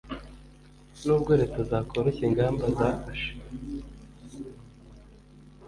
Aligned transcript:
nubwo 1.05 1.31
leta 1.39 1.59
zakoroshya 1.69 2.23
ingamba 2.29 2.65
zafashe 2.77 3.31